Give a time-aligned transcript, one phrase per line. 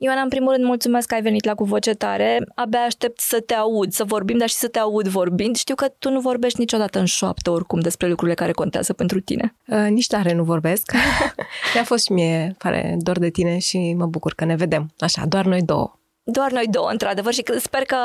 [0.00, 2.38] Ioana, în primul rând, mulțumesc că ai venit la Cu Voce Tare.
[2.54, 5.56] Abia aștept să te aud, să vorbim, dar și să te aud vorbind.
[5.56, 9.54] Știu că tu nu vorbești niciodată în șoaptă, oricum, despre lucrurile care contează pentru tine.
[9.66, 10.92] Uh, nici tare nu vorbesc.
[11.74, 14.90] Mi-a fost și mie, pare, dor de tine și mă bucur că ne vedem.
[14.98, 15.98] Așa, doar noi două
[16.32, 17.96] doar noi două, într-adevăr, și sper că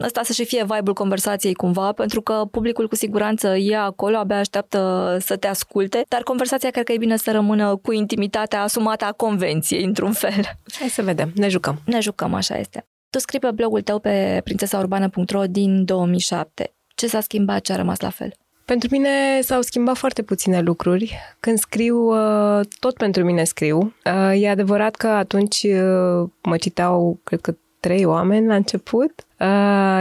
[0.00, 4.38] ăsta să și fie vibe-ul conversației cumva, pentru că publicul cu siguranță e acolo, abia
[4.38, 9.04] așteaptă să te asculte, dar conversația cred că e bine să rămână cu intimitatea asumată
[9.04, 10.42] a convenției, într-un fel.
[10.78, 11.80] Hai să vedem, ne jucăm.
[11.84, 12.86] Ne jucăm, așa este.
[13.10, 16.74] Tu scrii pe blogul tău pe prințesaurbana.ro din 2007.
[16.94, 18.32] Ce s-a schimbat, ce a rămas la fel?
[18.68, 21.18] Pentru mine s-au schimbat foarte puține lucruri.
[21.40, 23.94] Când scriu, uh, tot pentru mine scriu.
[24.04, 29.26] Uh, e adevărat că atunci uh, mă citeau, cred că trei oameni la început,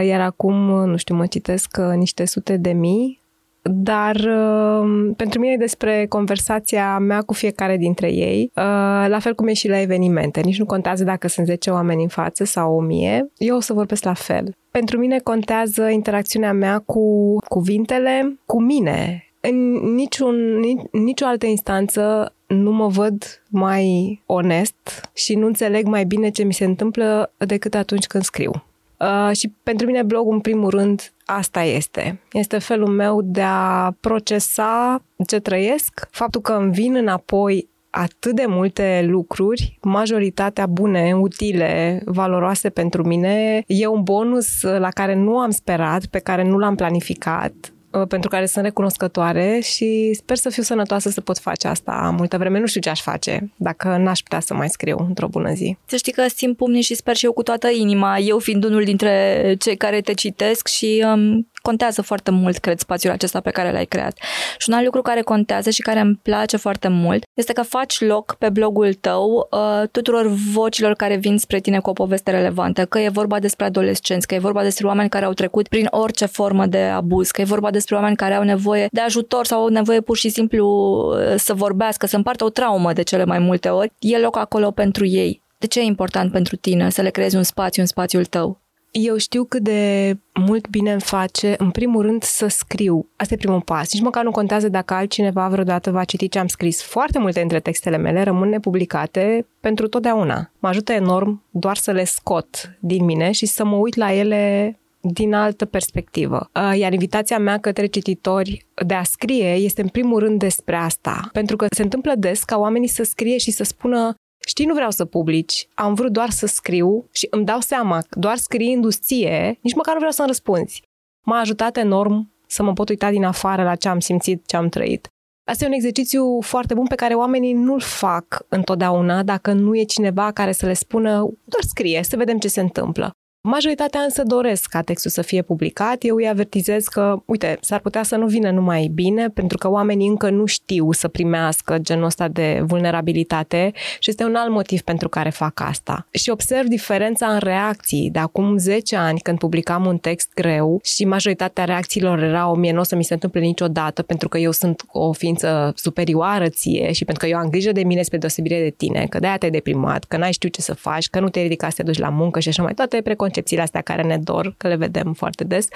[0.04, 0.56] iar acum,
[0.90, 3.22] nu știu, mă citesc niște sute de mii
[3.70, 9.36] dar uh, pentru mine e despre conversația mea cu fiecare dintre ei, uh, la fel
[9.36, 10.42] cum e și la evenimente.
[10.42, 14.04] Nici nu contează dacă sunt 10 oameni în față sau 1000, eu o să vorbesc
[14.04, 14.56] la fel.
[14.72, 19.22] Pentru mine contează interacțiunea mea cu cuvintele, cu mine.
[19.40, 26.06] În niciun, nici, nicio altă instanță nu mă văd mai onest și nu înțeleg mai
[26.06, 28.52] bine ce mi se întâmplă decât atunci când scriu.
[29.00, 32.22] Uh, și pentru mine blogul, în primul rând, asta este.
[32.32, 38.46] Este felul meu de a procesa ce trăiesc, faptul că îmi vin înapoi atât de
[38.48, 43.64] multe lucruri, majoritatea bune, utile, valoroase pentru mine.
[43.68, 47.77] E un bonus la care nu am sperat, pe care nu l-am planificat Uh,
[48.08, 52.60] pentru care sunt recunoscătoare și sper să fiu sănătoasă să pot face asta multă vreme.
[52.60, 55.78] Nu știu ce aș face dacă n-aș putea să mai scriu într-o bună zi.
[55.86, 58.84] Să știi că simt pumnii și sper și eu cu toată inima, eu fiind unul
[58.84, 63.72] dintre cei care te citesc și um, contează foarte mult, cred, spațiul acesta pe care
[63.72, 64.18] l-ai creat.
[64.58, 68.02] Și un alt lucru care contează și care îmi place foarte mult este că faci
[68.02, 72.86] loc pe blogul tău uh, tuturor vocilor care vin spre tine cu o poveste relevantă,
[72.86, 76.26] că e vorba despre adolescenți, că e vorba despre oameni care au trecut prin orice
[76.26, 79.68] formă de abuz, că e vorba despre oameni care au nevoie de ajutor sau au
[79.68, 83.70] nevoie pur și simplu uh, să vorbească, să împartă o traumă de cele mai multe
[83.70, 83.92] ori.
[84.00, 85.42] E loc acolo pentru ei.
[85.58, 88.67] De ce e important pentru tine să le creezi un spațiu în spațiul tău?
[88.92, 93.10] Eu știu cât de mult bine îmi face, în primul rând, să scriu.
[93.16, 93.94] Asta e primul pas.
[93.94, 96.82] Nici măcar nu contează dacă altcineva vreodată va citi ce am scris.
[96.82, 100.52] Foarte multe dintre textele mele rămân nepublicate pentru totdeauna.
[100.60, 104.78] Mă ajută enorm doar să le scot din mine și să mă uit la ele
[105.02, 106.50] din altă perspectivă.
[106.54, 111.30] Uh, iar invitația mea către cititori de a scrie este în primul rând despre asta.
[111.32, 114.16] Pentru că se întâmplă des ca oamenii să scrie și să spună
[114.48, 118.38] Știi, nu vreau să publici, am vrut doar să scriu și îmi dau seama, doar
[118.38, 120.84] scriindu-ți ție, nici măcar nu vreau să-mi răspunzi.
[121.26, 124.70] M-a ajutat enorm să mă pot uita din afară la ce am simțit, ce am
[124.70, 125.08] trăit.
[125.50, 129.84] Asta e un exercițiu foarte bun pe care oamenii nu-l fac întotdeauna dacă nu e
[129.84, 131.12] cineva care să le spună
[131.44, 133.12] doar scrie, să vedem ce se întâmplă.
[133.42, 135.98] Majoritatea însă doresc ca textul să fie publicat.
[136.00, 140.08] Eu îi avertizez că, uite, s-ar putea să nu vină numai bine, pentru că oamenii
[140.08, 145.10] încă nu știu să primească genul ăsta de vulnerabilitate și este un alt motiv pentru
[145.10, 146.08] care fac asta.
[146.12, 148.10] Și observ diferența în reacții.
[148.12, 152.72] De acum 10 ani, când publicam un text greu și majoritatea reacțiilor era o mie
[152.72, 156.92] nu o să mi se întâmple niciodată, pentru că eu sunt o ființă superioară ție
[156.92, 159.52] și pentru că eu am grijă de mine spre deosebire de tine, că de-aia te-ai
[159.52, 162.10] deprimat, că n-ai știut ce să faci, că nu te ridica să te duci la
[162.10, 165.44] muncă și așa mai toate preconcepții concepțiile astea care ne dor, că le vedem foarte
[165.44, 165.68] des.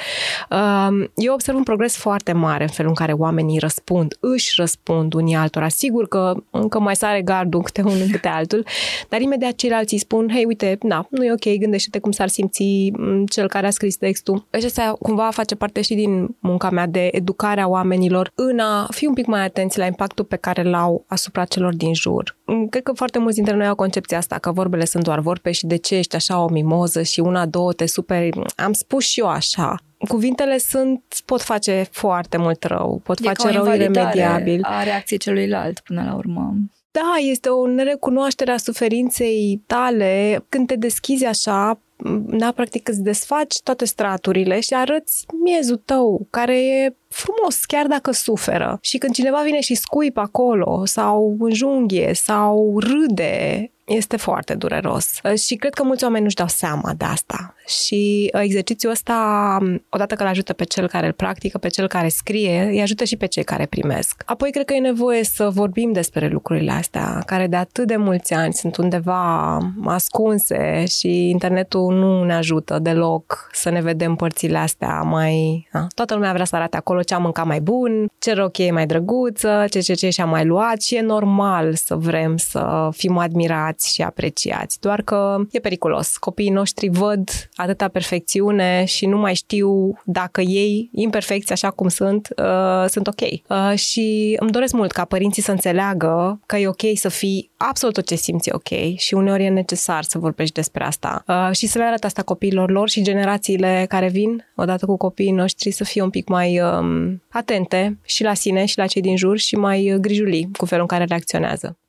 [0.49, 5.13] Um, eu observ un progres foarte mare în felul în care oamenii răspund, își răspund
[5.13, 5.67] unii altora.
[5.67, 8.66] Sigur că încă mai sare gardul câte unul câte altul,
[9.09, 12.91] dar imediat ceilalți îi spun, hei, uite, na, nu e ok, gândește-te cum s-ar simți
[12.97, 14.47] mm, cel care a scris textul.
[14.59, 19.05] Și asta cumva face parte și din munca mea de educarea oamenilor în a fi
[19.05, 22.39] un pic mai atenți la impactul pe care l-au asupra celor din jur.
[22.52, 25.52] Mm, cred că foarte mulți dintre noi au concepția asta, că vorbele sunt doar vorbe
[25.52, 28.40] și de ce ești așa o mimoză și una, două, te superi.
[28.56, 29.76] Am spus și eu așa.
[30.08, 34.59] Cuvintele sunt, pot face foarte mult rău, pot e face rău iremediabil.
[34.64, 36.53] a reacției celuilalt până la urmă.
[36.92, 40.44] Da, este o nerecunoaștere a suferinței tale.
[40.50, 41.80] Când te deschizi așa,
[42.28, 48.12] da, practic îți desfaci toate straturile și arăți miezul tău, care e frumos, chiar dacă
[48.12, 48.78] suferă.
[48.82, 55.20] Și când cineva vine și scuipă acolo, sau înjunghie, sau râde, este foarte dureros.
[55.23, 57.55] Uh, și cred că mulți oameni nu-și dau seama de asta.
[57.67, 61.67] Și uh, exercițiul ăsta, um, odată că îl ajută pe cel care îl practică, pe
[61.67, 64.23] cel care scrie, îi ajută și pe cei care primesc.
[64.26, 68.34] Apoi cred că e nevoie să vorbim despre lucrurile astea, care de atât de mulți
[68.34, 75.02] ani sunt undeva ascunse și internetul nu ne ajută deloc să ne vedem părțile astea
[75.02, 75.67] mai...
[75.72, 78.72] A, toată lumea vrea să arate acolo ce am mâncat mai bun, ce rochie e
[78.72, 83.17] mai drăguță, ce ce ce și-a mai luat și e normal să vrem să fim
[83.17, 84.79] admirați și apreciați.
[84.79, 86.17] Doar că e periculos.
[86.17, 92.28] Copiii noștri văd atâta perfecțiune și nu mai știu dacă ei, imperfecți așa cum sunt,
[92.37, 93.22] uh, sunt ok.
[93.22, 97.95] Uh, și îmi doresc mult ca părinții să înțeleagă că e ok să fii absolut
[97.95, 101.78] tot ce simți ok și uneori e necesar să vorbești despre asta uh, și să
[101.78, 106.01] le arăt asta copiilor lor și generațiile care vin odată cu copiii noștri să fie
[106.01, 109.97] un pic mai um, atente și la sine și la cei din jur și mai
[110.01, 111.80] grijuli cu felul în care reacționează.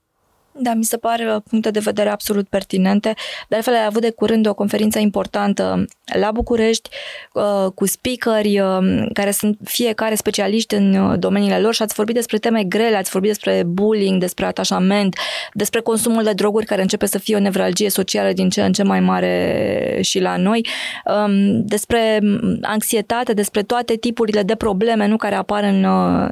[0.54, 3.14] Da, mi se pare uh, puncte de vedere absolut pertinente.
[3.49, 5.84] De altfel, ai avut de curând o conferință importantă
[6.19, 6.90] la București
[7.32, 12.38] uh, cu speakeri uh, care sunt fiecare specialiști în domeniile lor și ați vorbit despre
[12.38, 15.16] teme grele, ați vorbit despre bullying, despre atașament,
[15.52, 18.82] despre consumul de droguri care începe să fie o nevralgie socială din ce în ce
[18.82, 20.66] mai mare și la noi,
[21.04, 22.20] um, despre
[22.62, 25.87] anxietate, despre toate tipurile de probleme nu care apar în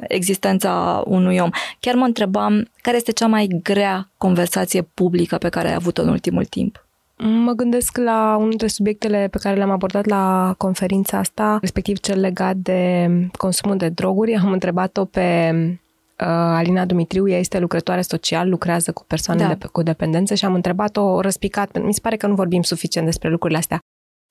[0.07, 1.49] existența unui om.
[1.79, 6.07] Chiar mă întrebam care este cea mai grea conversație publică pe care ai avut-o în
[6.07, 6.85] ultimul timp?
[7.17, 12.19] Mă gândesc la unul dintre subiectele pe care le-am abordat la conferința asta, respectiv cel
[12.19, 14.35] legat de consumul de droguri.
[14.35, 16.25] Am întrebat-o pe uh,
[16.59, 19.53] Alina Dumitriu, ea este lucrătoare social, lucrează cu persoane da.
[19.53, 23.29] de, cu dependență și am întrebat-o răspicat, mi se pare că nu vorbim suficient despre
[23.29, 23.79] lucrurile astea.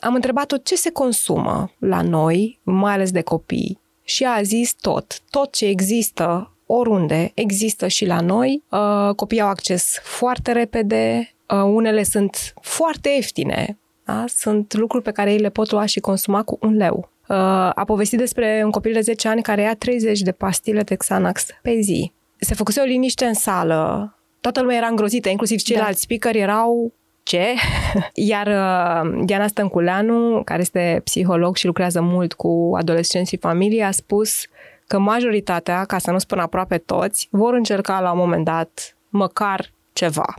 [0.03, 5.21] Am întrebat-o ce se consumă la noi, mai ales de copii, și a zis tot.
[5.31, 8.63] Tot ce există oriunde, există și la noi.
[8.71, 14.25] Uh, copiii au acces foarte repede, uh, unele sunt foarte ieftine, da?
[14.29, 17.11] sunt lucruri pe care ei le pot lua și consuma cu un leu.
[17.29, 17.37] Uh,
[17.75, 21.47] a povestit despre un copil de 10 ani care ia 30 de pastile de Xanax
[21.63, 22.13] pe zi.
[22.39, 25.63] Se făcuse o liniște în sală, toată lumea era îngrozită, inclusiv da.
[25.63, 26.15] ceilalți da.
[26.15, 26.93] speaker erau
[27.23, 27.47] ce?
[28.31, 33.91] Iar uh, Diana Stănculeanu, care este psiholog și lucrează mult cu adolescenți și familie, a
[33.91, 34.47] spus
[34.91, 39.73] că majoritatea, ca să nu spun aproape toți, vor încerca la un moment dat măcar
[39.93, 40.35] ceva.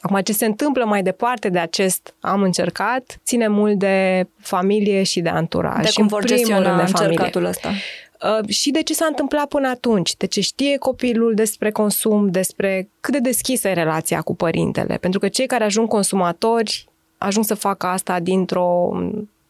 [0.00, 5.20] Acum, ce se întâmplă mai departe de acest am încercat, ține mult de familie și
[5.20, 5.84] de anturaj.
[5.84, 7.68] De cum vor gestiona încercatul ăsta.
[7.68, 12.88] Uh, și de ce s-a întâmplat până atunci, de ce știe copilul despre consum, despre
[13.00, 14.96] cât de deschisă e relația cu părintele.
[14.96, 18.90] Pentru că cei care ajung consumatori ajung să facă asta dintr-o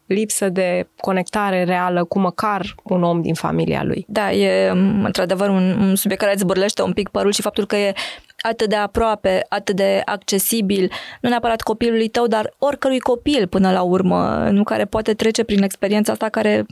[0.05, 4.05] lipsă de conectare reală cu măcar un om din familia lui.
[4.07, 4.69] Da, e
[5.03, 7.93] într-adevăr un, un subiect care îți zbârlește un pic părul și faptul că e
[8.41, 10.91] atât de aproape, atât de accesibil,
[11.21, 15.63] nu neapărat copilului tău, dar oricărui copil până la urmă, nu care poate trece prin
[15.63, 16.65] experiența asta care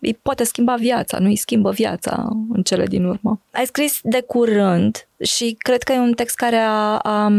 [0.00, 3.40] îi poate schimba viața, nu îi schimbă viața în cele din urmă.
[3.52, 7.32] Ai scris de curând și cred că e un text care a, a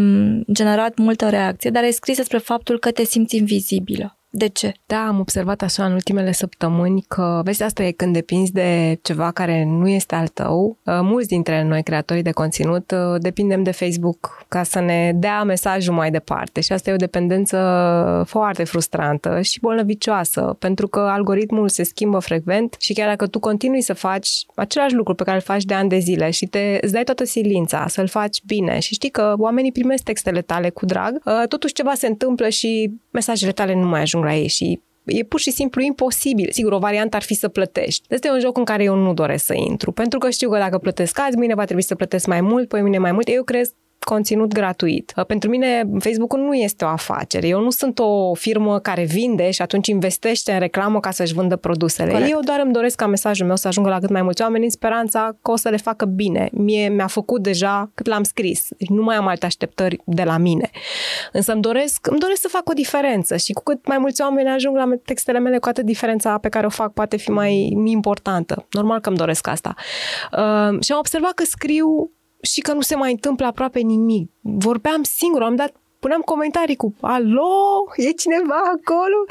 [0.52, 4.17] generat multă reacție, dar ai scris despre faptul că te simți invizibilă.
[4.30, 4.72] De ce?
[4.86, 9.32] Da, am observat așa în ultimele săptămâni că, vezi, asta e când depinzi de ceva
[9.32, 10.78] care nu este al tău.
[10.84, 15.44] Uh, mulți dintre noi, creatorii de conținut, uh, depindem de Facebook ca să ne dea
[15.44, 17.58] mesajul mai departe și asta e o dependență
[18.28, 23.82] foarte frustrantă și bolnăvicioasă, pentru că algoritmul se schimbă frecvent și chiar dacă tu continui
[23.82, 26.94] să faci același lucru pe care îl faci de ani de zile și te îți
[26.94, 31.22] dai toată silința să-l faci bine și știi că oamenii primesc textele tale cu drag,
[31.26, 35.24] uh, totuși ceva se întâmplă și mesajele tale nu mai ajung la ei și e
[35.24, 36.48] pur și simplu imposibil.
[36.52, 38.06] Sigur, o variantă ar fi să plătești.
[38.10, 40.78] Este un joc în care eu nu doresc să intru, pentru că știu că dacă
[40.78, 43.28] plătesc azi, mâine va trebui să plătesc mai mult, poi mine mai mult.
[43.28, 43.68] Eu cred
[44.04, 45.14] conținut gratuit.
[45.16, 47.48] Uh, pentru mine, Facebook-ul nu este o afacere.
[47.48, 51.56] Eu nu sunt o firmă care vinde și atunci investește în reclamă ca să-și vândă
[51.56, 52.12] produsele.
[52.12, 52.30] Corect.
[52.30, 54.70] Eu doar îmi doresc ca mesajul meu să ajungă la cât mai mulți oameni în
[54.70, 56.50] speranța că o să le facă bine.
[56.52, 58.68] Mie mi-a făcut deja cât l-am scris.
[58.78, 60.70] Deci nu mai am alte așteptări de la mine.
[61.32, 64.50] Însă îmi doresc, îmi doresc să fac o diferență și cu cât mai mulți oameni
[64.50, 68.66] ajung la textele mele, cu atât diferența pe care o fac poate fi mai importantă.
[68.72, 69.76] Normal că îmi doresc asta.
[70.32, 74.32] Uh, și am observat că scriu și că nu se mai întâmplă aproape nimic.
[74.42, 79.26] Vorbeam singur, am dat puneam comentarii cu Alo, e cineva acolo?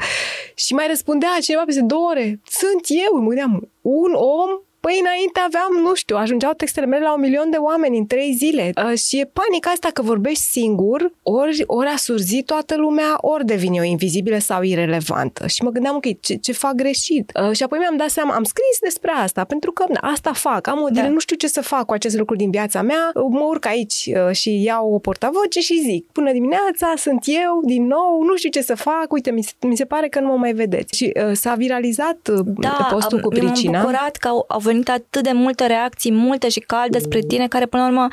[0.55, 2.41] Și mai răspundea cineva peste două ore.
[2.45, 4.49] Sunt eu, mă gândeam, un om
[4.87, 8.33] Păi înainte aveam, nu știu, ajungeau textele mele la un milion de oameni în trei
[8.33, 8.71] zile.
[8.75, 13.45] Uh, și e panica asta că vorbești singur, ori, ori a surzit toată lumea, ori
[13.45, 15.47] devine o invizibilă sau irelevantă.
[15.47, 17.31] Și mă gândeam, ok, ce, ce fac greșit?
[17.47, 20.67] Uh, și apoi mi-am dat seama, am scris despre asta, pentru că na, asta fac,
[20.67, 21.07] am o da.
[21.07, 24.35] nu știu ce să fac cu acest lucru din viața mea, mă urc aici uh,
[24.35, 28.61] și iau o portavoce și zic, până dimineața sunt eu, din nou, nu știu ce
[28.61, 30.97] să fac, uite, mi se, mi se pare că nu mă mai vedeți.
[30.97, 33.71] Și uh, s-a viralizat uh, da, postul am, cu pricina.
[33.71, 37.47] Da, bucurat că au, au venit atât de multe reacții, multe și calde despre tine,
[37.47, 38.07] care până la urmă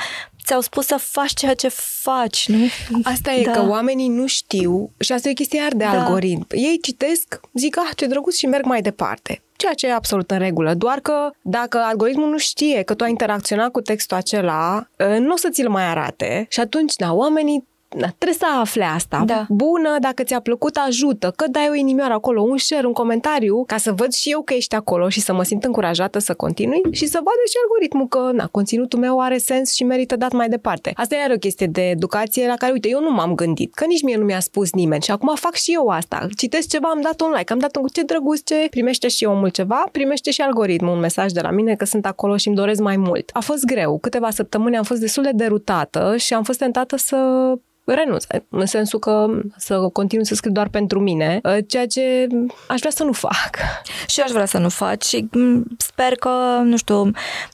[0.45, 2.69] ți-au spus să faci ceea ce faci, nu?
[3.03, 3.51] Asta e da.
[3.51, 5.91] că oamenii nu știu și asta e o chestie iar de da.
[5.91, 6.47] algoritm.
[6.51, 10.39] Ei citesc, zic, ah, ce drăguț și merg mai departe ceea ce e absolut în
[10.39, 10.75] regulă.
[10.75, 15.33] Doar că dacă algoritmul nu știe că tu ai interacționat cu textul acela, ă, nu
[15.33, 19.23] o să ți-l mai arate și atunci, da, oamenii na, trebuie să afle asta.
[19.27, 19.47] Da.
[19.49, 21.33] Bună, dacă ți-a plăcut, ajută.
[21.37, 24.55] Că dai o inimioară acolo, un share, un comentariu, ca să văd și eu că
[24.55, 28.31] ești acolo și să mă simt încurajată să continui și să vadă și algoritmul că
[28.33, 30.93] na, conținutul meu are sens și merită dat mai departe.
[30.95, 34.03] Asta e o chestie de educație la care, uite, eu nu m-am gândit, că nici
[34.03, 36.27] mie nu mi-a spus nimeni și acum fac și eu asta.
[36.37, 39.49] Citesc ceva, am dat un like, am dat un ce drăguț, ce primește și omul
[39.49, 42.81] ceva, primește și algoritmul un mesaj de la mine că sunt acolo și îmi doresc
[42.81, 43.31] mai mult.
[43.33, 43.99] A fost greu.
[43.99, 47.53] Câteva săptămâni am fost destul de derutată și am fost tentată să
[47.85, 49.27] renunț, în sensul că
[49.57, 52.27] să continui să scriu doar pentru mine, ă, ceea ce
[52.69, 53.51] aș vrea să nu fac.
[54.13, 55.29] Și aș vrea să nu faci și
[55.77, 56.31] sper că,
[56.63, 57.05] nu știu,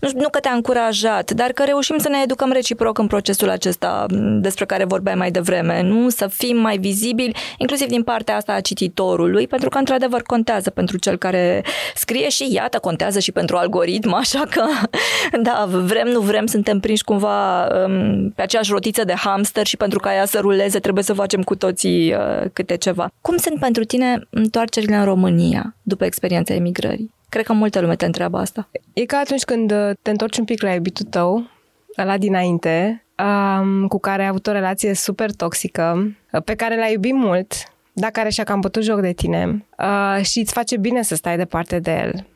[0.01, 3.51] nu, știu, nu că te-a încurajat, dar că reușim să ne educăm reciproc în procesul
[3.51, 4.07] acesta
[4.41, 6.09] despre care vorbeai mai devreme, nu?
[6.09, 10.99] Să fim mai vizibili, inclusiv din partea asta a cititorului, pentru că într-adevăr contează pentru
[10.99, 14.65] cel care scrie și iată, contează și pentru algoritm, așa că,
[15.43, 19.99] da, vrem, nu vrem, suntem prinși cumva um, pe aceeași rotiță de hamster și pentru
[19.99, 23.09] ca ea să ruleze, trebuie să facem cu toții uh, câte ceva.
[23.21, 27.15] Cum sunt pentru tine întoarcerile în România după experiența emigrării?
[27.29, 28.69] Cred că multă lume te întreabă asta.
[28.93, 31.51] E ca atunci când uh, te întorci un pic la iubitul tău,
[31.97, 36.93] la dinainte, um, cu care ai avut o relație super toxică, uh, pe care l-ai
[36.93, 37.53] iubit mult,
[37.93, 41.37] dar care și-a cam putut joc de tine uh, și îți face bine să stai
[41.37, 42.27] departe de el.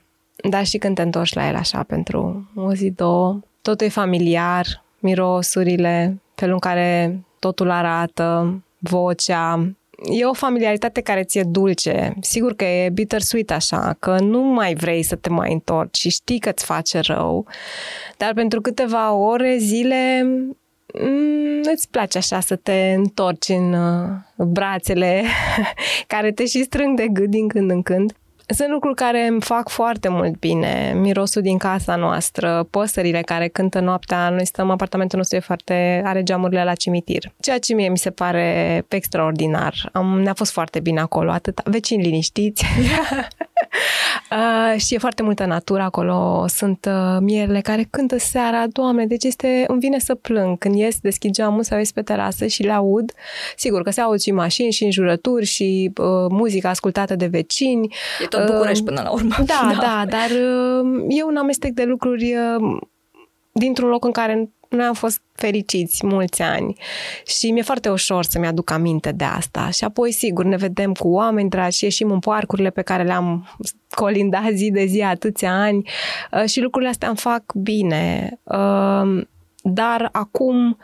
[0.51, 4.85] Dar și când te întorci la el așa pentru o zi, două, totul e familiar,
[4.99, 9.75] mirosurile, felul în care totul arată, vocea.
[10.13, 12.15] E o familiaritate care ți-e dulce.
[12.21, 16.39] Sigur că e bittersweet așa, că nu mai vrei să te mai întorci și știi
[16.39, 17.47] că îți face rău,
[18.17, 25.25] dar pentru câteva ore, zile, mm, îți place așa să te întorci în uh, brațele
[26.13, 28.13] care te și strâng de gât din când în când.
[28.55, 30.93] Sunt lucruri care îmi fac foarte mult bine.
[30.97, 34.29] Mirosul din casa noastră, păsările care cântă noaptea.
[34.29, 37.33] Noi stăm, apartamentul nostru e foarte, are geamurile la cimitir.
[37.41, 39.75] Ceea ce mie mi se pare extraordinar.
[39.93, 42.65] Am, ne-a fost foarte bine acolo, atât vecini liniștiți.
[44.31, 46.45] uh, și e foarte multă natură acolo.
[46.49, 48.67] Sunt uh, mierele care cântă seara.
[48.67, 50.59] Doamne, deci este, îmi vine să plâng.
[50.59, 53.13] Când ies, deschid geamul, să vezi pe terasă și le aud.
[53.57, 57.95] Sigur că se aud și mașini și înjurături și uh, muzica ascultată de vecini.
[58.23, 59.35] E tot București până la urmă.
[59.45, 62.81] Da, da, da dar uh, e un amestec de lucruri uh,
[63.53, 66.77] dintr-un loc în care noi am fost fericiți mulți ani
[67.27, 69.71] și mi-e foarte ușor să-mi aduc aminte de asta.
[69.71, 73.49] Și apoi, sigur, ne vedem cu oameni dragi și ieșim în parcurile pe care le-am
[73.91, 75.89] colindat zi de zi atâția ani
[76.33, 78.39] uh, și lucrurile astea îmi fac bine.
[79.63, 80.79] Dar acum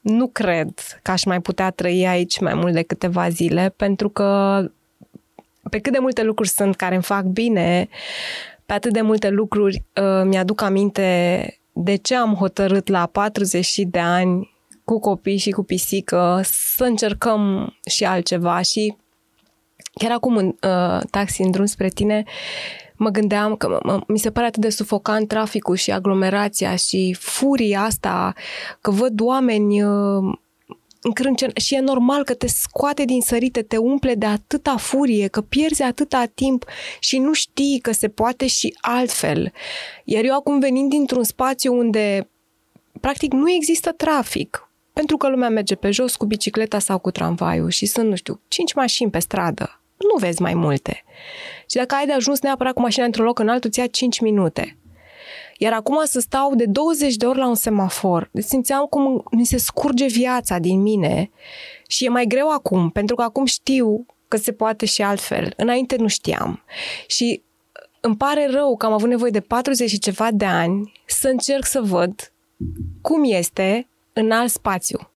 [0.00, 0.70] nu cred
[1.02, 4.60] că aș mai putea trăi aici mai mult de câteva zile, pentru că
[5.70, 7.88] pe cât de multe lucruri sunt care îmi fac bine,
[8.66, 13.98] pe atât de multe lucruri uh, mi-aduc aminte de ce am hotărât la 40 de
[13.98, 14.50] ani
[14.84, 18.60] cu copii și cu pisică să încercăm și altceva?
[18.60, 18.96] Și
[19.94, 22.24] chiar acum în uh, taxi în drum spre tine
[22.96, 27.82] mă gândeam că m- mi se pare atât de sufocant traficul și aglomerația și furia
[27.82, 28.34] asta
[28.80, 30.38] că văd oameni uh,
[31.08, 35.40] încrâncen și e normal că te scoate din sărite, te umple de atâta furie, că
[35.40, 36.64] pierzi atâta timp
[37.00, 39.52] și nu știi că se poate și altfel.
[40.04, 42.28] Iar eu acum venind dintr-un spațiu unde
[43.00, 47.70] practic nu există trafic, pentru că lumea merge pe jos cu bicicleta sau cu tramvaiul
[47.70, 49.80] și sunt, nu știu, cinci mașini pe stradă.
[49.96, 51.04] Nu vezi mai multe.
[51.70, 54.20] Și dacă ai de ajuns neapărat cu mașina într-un loc în altul, îți ia 5
[54.20, 54.76] minute.
[55.60, 59.44] Iar acum să stau de 20 de ori la un semafor, deci simțeam cum mi
[59.44, 61.30] se scurge viața din mine
[61.86, 65.52] și e mai greu acum, pentru că acum știu că se poate și altfel.
[65.56, 66.62] Înainte nu știam.
[67.06, 67.42] Și
[68.00, 71.64] îmi pare rău că am avut nevoie de 40 și ceva de ani să încerc
[71.64, 72.32] să văd
[73.00, 75.10] cum este în alt spațiu.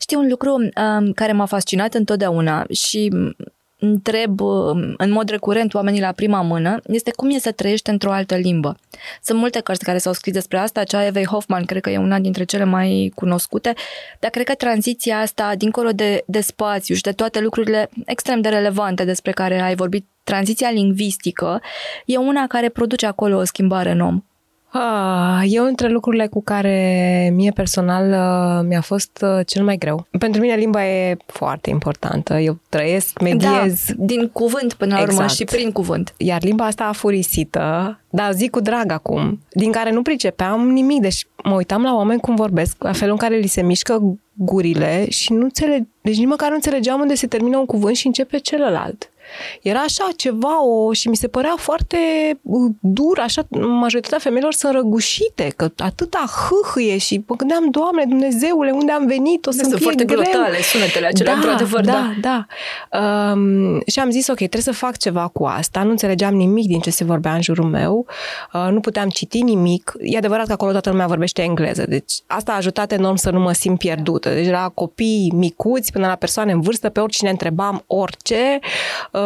[0.00, 3.10] Știi un lucru um, care m-a fascinat întotdeauna și
[3.78, 8.12] întreb uh, în mod recurent oamenii la prima mână este cum e să trăiești într-o
[8.12, 8.76] altă limbă.
[9.22, 12.18] Sunt multe cărți care s-au scris despre asta, cea Evei Hoffman cred că e una
[12.18, 13.74] dintre cele mai cunoscute,
[14.18, 18.48] dar cred că tranziția asta, dincolo de, de spațiu și de toate lucrurile extrem de
[18.48, 21.60] relevante despre care ai vorbit, tranziția lingvistică,
[22.04, 24.22] e una care produce acolo o schimbare în om.
[24.80, 30.06] Ah, eu între lucrurile cu care mie personal uh, mi-a fost uh, cel mai greu.
[30.18, 32.38] Pentru mine limba e foarte importantă.
[32.38, 33.84] Eu trăiesc, mediez.
[33.86, 35.32] Da, din cuvânt până la urmă exact.
[35.32, 36.14] și prin cuvânt.
[36.16, 41.00] Iar limba asta afurisită, dar zic cu drag acum, din care nu pricepeam nimic.
[41.00, 45.06] Deci mă uitam la oameni cum vorbesc, la felul în care li se mișcă gurile
[45.10, 48.38] și nu înțeleg, deci nici măcar nu înțelegeam unde se termină un cuvânt și începe
[48.38, 49.10] celălalt.
[49.62, 51.98] Era așa ceva o, și mi se părea foarte
[52.42, 53.46] uh, dur, așa,
[53.80, 59.46] majoritatea femeilor sunt răgușite, că atâta hâhâie și mă gândeam, Doamne, Dumnezeule, unde am venit,
[59.46, 60.20] o să-mi fie foarte greu.
[60.20, 62.12] brutale sunetele acelea, da, într-adevăr, da.
[62.20, 62.46] Da,
[62.90, 62.98] da.
[62.98, 65.82] Um, și am zis, ok, trebuie să fac ceva cu asta.
[65.82, 68.06] Nu înțelegeam nimic din ce se vorbea în jurul meu,
[68.52, 69.92] uh, nu puteam citi nimic.
[70.00, 73.40] E adevărat că acolo toată lumea vorbește engleză, deci asta a ajutat enorm să nu
[73.40, 74.30] mă simt pierdută.
[74.30, 78.58] Deci la copii micuți până la persoane în vârstă, pe oricine întrebam orice,
[79.12, 79.17] uh,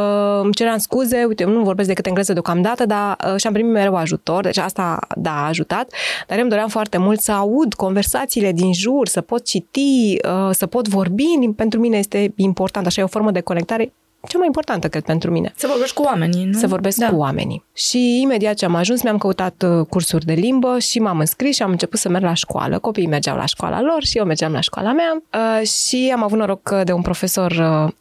[0.42, 4.42] îmi ceream scuze, uite, nu vorbesc decât engleză deocamdată, dar uh, și-am primit mereu ajutor,
[4.42, 5.92] deci asta, da, a ajutat,
[6.26, 10.50] dar eu îmi doream foarte mult să aud conversațiile din jur, să pot citi, uh,
[10.50, 11.24] să pot vorbi,
[11.56, 13.92] pentru mine este important, așa e o formă de conectare
[14.28, 15.52] cea mai importantă, cred, pentru mine.
[15.56, 16.58] Să vorbești cu oamenii, nu?
[16.58, 17.08] Să vorbesc da.
[17.08, 17.64] cu oamenii.
[17.74, 21.62] Și imediat ce am ajuns, mi-am căutat uh, cursuri de limbă și m-am înscris și
[21.62, 22.78] am început să merg la școală.
[22.78, 26.38] Copiii mergeau la școala lor și eu mergeam la școala mea uh, și am avut
[26.38, 27.50] noroc uh, de un profesor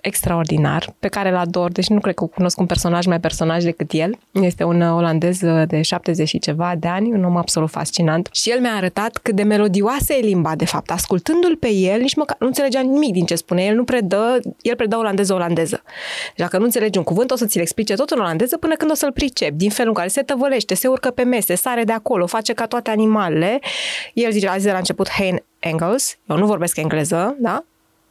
[0.02, 3.92] extraordinar pe care îl ador, deci nu cred că cunosc un personaj mai personaj decât
[3.92, 4.18] el.
[4.32, 8.60] Este un olandez de 70 și ceva de ani, un om absolut fascinant și el
[8.60, 10.92] mi-a arătat cât de melodioasă e limba, de fapt.
[10.92, 13.64] Ascultându-l pe el, nici măcar nu înțelegeam nimic din ce spune.
[13.64, 15.82] El nu predă, el predă olandeză-olandeză.
[16.36, 18.94] Dacă nu înțelegi un cuvânt, o să ți-l explice tot în olandeză până când o
[18.94, 22.26] să-l pricepi, din felul în care se tăvălește, se urcă pe mese, sare de acolo,
[22.26, 23.60] face ca toate animalele.
[24.14, 27.66] El zice, a zis de la început, hey, Engels, eu nu vorbesc engleză, da?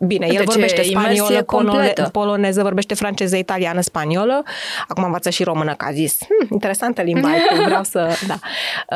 [0.07, 4.43] Bine, el vorbește spaniolă, polone, poloneză, vorbește franceză, italiană, spaniolă.
[4.89, 7.29] Acum învață și română, că a zis, hm, interesantă limba,
[7.65, 8.09] vreau să...
[8.31, 8.39] Da.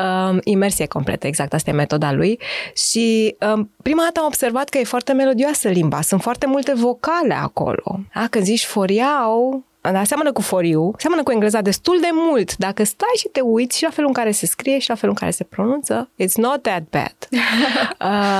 [0.01, 2.39] Um, imersie completă, exact, asta e metoda lui.
[2.75, 6.01] Și um, prima dată am observat că e foarte melodioasă limba.
[6.01, 7.99] Sunt foarte multe vocale acolo.
[8.13, 8.27] Da?
[8.29, 12.57] Când zici foriau, dar seamănă cu for you, seamănă cu engleza destul de mult.
[12.57, 15.15] Dacă stai și te uiți și la felul în care se scrie și la felul
[15.17, 17.15] în care se pronunță, it's not that bad.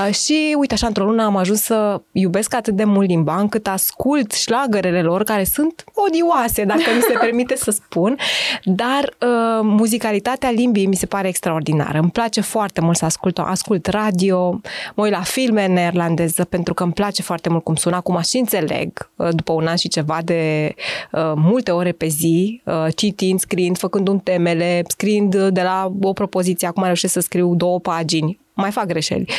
[0.08, 3.66] uh, și uite, așa, într-o lună am ajuns să iubesc atât de mult limba încât
[3.66, 8.16] ascult șlagărele lor care sunt odioase, dacă mi se permite să spun,
[8.64, 11.98] dar uh, muzicalitatea limbii mi se pare extraordinară.
[11.98, 14.60] Îmi place foarte mult să ascult, ascult radio,
[14.94, 17.96] mă uit la filme în neerlandeză pentru că îmi place foarte mult cum sună.
[17.96, 20.74] Acum și înțeleg, uh, după un an și ceva de
[21.12, 26.12] uh, multe ore pe zi, uh, citind, scriind, făcând un temele, scriind de la o
[26.12, 29.32] propoziție, acum reușesc să scriu două pagini, mai fac greșeli.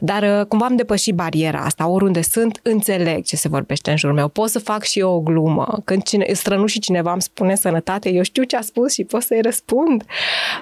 [0.00, 1.88] Dar uh, cumva am depășit bariera asta.
[1.88, 4.28] Oriunde sunt, înțeleg ce se vorbește în jurul meu.
[4.28, 5.80] Pot să fac și eu o glumă.
[5.84, 9.40] Când cine, strănuși cineva îmi spune sănătate, eu știu ce a spus și pot să-i
[9.40, 10.04] răspund.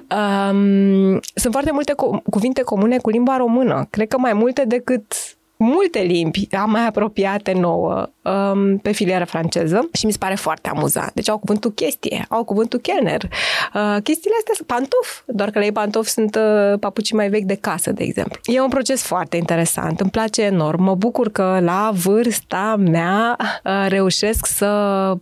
[0.01, 3.87] Um, sunt foarte multe co- cuvinte comune cu limba română.
[3.91, 10.07] Cred că mai multe decât multe limbi mai apropiate nouă um, pe filieră franceză și
[10.07, 11.13] mi se pare foarte amuzant.
[11.15, 13.23] Deci au cuvântul chestie, au cuvântul kelner.
[13.23, 17.45] Uh, chestiile astea sunt pantuf, doar că la ei pantofi sunt uh, papucii mai vechi
[17.45, 18.41] de casă, de exemplu.
[18.45, 20.83] E un proces foarte interesant, îmi place enorm.
[20.83, 24.67] Mă bucur că la vârsta mea uh, reușesc să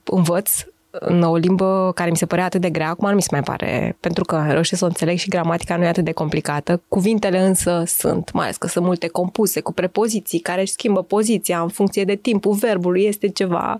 [0.05, 0.65] învăț
[1.01, 3.43] în o limbă care mi se părea atât de grea, acum nu mi se mai
[3.43, 6.83] pare, pentru că reușesc să o înțeleg și gramatica nu e atât de complicată.
[6.89, 11.61] Cuvintele însă sunt, mai ales că sunt multe compuse cu prepoziții care își schimbă poziția
[11.61, 13.79] în funcție de timpul verbului, este ceva.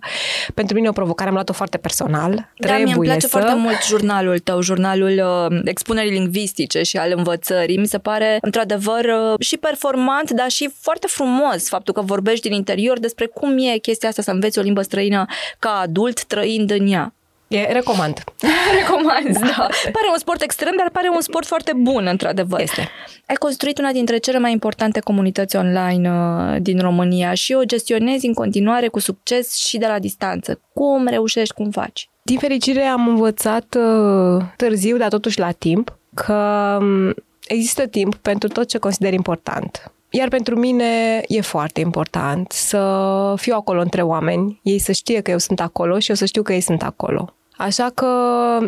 [0.55, 2.35] Pentru mine o provocare, am luat-o foarte personal.
[2.35, 3.39] Da, Trebuie mie îmi place să...
[3.39, 7.79] foarte mult jurnalul tău, jurnalul uh, expunerii lingvistice și al învățării.
[7.79, 12.57] Mi se pare, într-adevăr, uh, și performant, dar și foarte frumos faptul că vorbești din
[12.57, 15.25] interior despre cum e chestia asta să înveți o limbă străină
[15.59, 17.06] ca adult trăind în ea.
[17.49, 18.25] E, recomand.
[18.79, 19.67] recomand, da.
[19.83, 22.61] Pare un sport extrem, dar pare un sport foarte bun, într-adevăr.
[22.61, 22.89] Este.
[23.27, 28.27] Ai construit una dintre cele mai importante comunități online uh, din România și o gestionezi
[28.27, 30.61] în continuare cu succes și de la distanță.
[30.73, 32.11] Cum reușești, cum faci?
[32.23, 37.15] Din fericire am învățat uh, târziu, dar totuși la timp, că um,
[37.47, 39.91] există timp pentru tot ce consider important.
[40.11, 45.31] Iar pentru mine e foarte important să fiu acolo între oameni, ei să știe că
[45.31, 47.35] eu sunt acolo și eu să știu că ei sunt acolo.
[47.57, 48.07] Așa că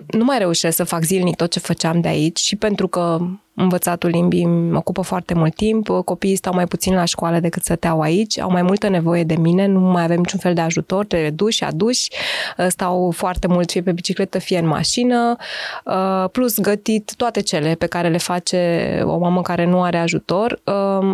[0.06, 3.18] nu mai reușesc să fac zilnic tot ce făceam de aici și pentru că
[3.60, 8.00] Învățatul limbii îmi ocupă foarte mult timp, copiii stau mai puțin la școală decât stăteau
[8.00, 11.30] aici, au mai multă nevoie de mine, nu mai avem niciun fel de ajutor, trebuie
[11.30, 12.10] duși, aduși,
[12.68, 15.36] stau foarte mult fie pe bicicletă, fie în mașină,
[16.32, 20.60] plus gătit toate cele pe care le face o mamă care nu are ajutor,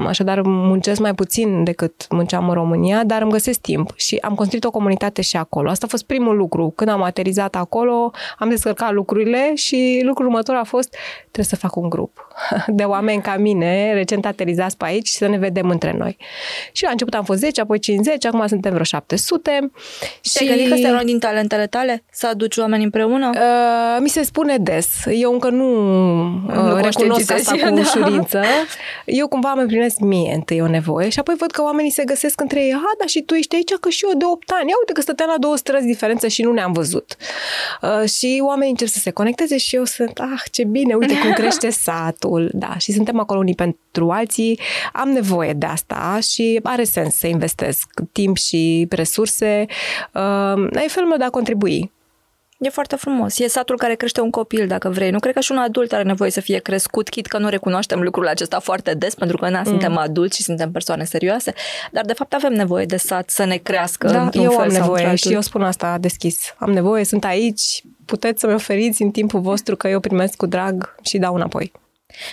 [0.06, 4.64] așadar muncesc mai puțin decât munceam în România, dar îmi găsesc timp și am construit
[4.64, 5.70] o comunitate și acolo.
[5.70, 6.72] Asta a fost primul lucru.
[6.76, 11.76] Când am aterizat acolo, am descărcat lucrurile și lucrul următor a fost trebuie să fac
[11.76, 12.28] un grup
[12.66, 16.16] de oameni ca mine, recent aterizați pe aici, și să ne vedem între noi.
[16.72, 19.70] Și la început am fost 10, apoi 50, acum suntem vreo 700.
[20.20, 20.32] Și...
[20.32, 22.04] Te-ai gândit că este unul din talentele tale?
[22.12, 23.30] Să aduci oameni împreună?
[23.34, 24.88] Uh, mi se spune des.
[25.10, 25.82] Eu încă nu,
[26.38, 27.80] nu uh, recunosc asta cu da.
[27.80, 28.42] ușurință.
[29.04, 32.40] Eu cumva îmi primesc mie întâi o nevoie și apoi văd că oamenii se găsesc
[32.40, 32.72] între ei.
[32.72, 34.68] Ha, dar și tu ești aici, că și eu de 8 ani.
[34.68, 37.16] Ia uite că stăteam la două străzi diferență și nu ne-am văzut.
[37.82, 41.32] Uh, și oamenii încep să se conecteze și eu sunt, ah, ce bine, uite cum
[41.40, 41.70] crește
[42.24, 42.50] satul.
[42.52, 44.60] Da, și suntem acolo unii pentru alții.
[44.92, 49.66] Am nevoie de asta și are sens să investesc timp și resurse.
[50.12, 51.92] Uh, e felul meu de a contribui.
[52.58, 53.38] E foarte frumos.
[53.38, 55.10] E satul care crește un copil, dacă vrei.
[55.10, 58.00] Nu cred că și un adult are nevoie să fie crescut, chit că nu recunoaștem
[58.00, 59.64] lucrul acesta foarte des, pentru că na, mm.
[59.64, 61.52] suntem adulți și suntem persoane serioase,
[61.92, 64.68] dar de fapt avem nevoie de sat să ne crească da, într-un eu fel am
[64.68, 66.54] nevoie și eu spun asta deschis.
[66.58, 70.94] Am nevoie, sunt aici, puteți să-mi oferiți în timpul vostru că eu primesc cu drag
[71.02, 71.72] și dau înapoi.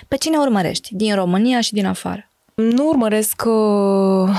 [0.07, 0.95] Pe cine urmărești?
[0.95, 2.29] Din România și din afară?
[2.55, 4.29] Nu urmăresc uh,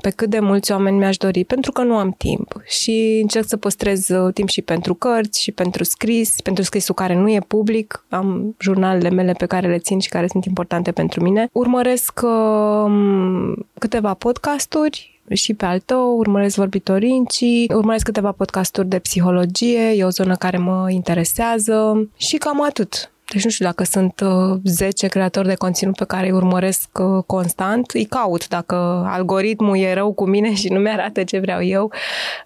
[0.00, 3.56] pe cât de mulți oameni mi-aș dori, pentru că nu am timp și încerc să
[3.56, 8.04] păstrez uh, timp și pentru cărți și pentru scris, pentru scrisul care nu e public,
[8.08, 11.48] am jurnalele mele pe care le țin și care sunt importante pentru mine.
[11.52, 12.92] Urmăresc uh,
[13.78, 20.08] câteva podcasturi, și pe al tău, urmăresc vorbitorinci, urmăresc câteva podcasturi de psihologie, e o
[20.08, 23.13] zonă care mă interesează și cam atât.
[23.32, 27.22] Deci nu știu dacă sunt uh, 10 creatori de conținut pe care îi urmăresc uh,
[27.26, 27.90] constant.
[27.90, 28.74] Îi caut dacă
[29.06, 31.92] algoritmul e rău cu mine și nu mi-arată ce vreau eu.